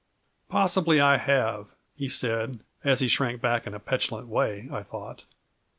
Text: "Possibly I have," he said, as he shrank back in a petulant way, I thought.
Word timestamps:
"Possibly 0.49 0.99
I 0.99 1.17
have," 1.17 1.67
he 1.95 2.09
said, 2.09 2.61
as 2.83 3.01
he 3.01 3.07
shrank 3.07 3.39
back 3.39 3.67
in 3.67 3.75
a 3.75 3.79
petulant 3.79 4.29
way, 4.29 4.67
I 4.71 4.81
thought. 4.81 5.25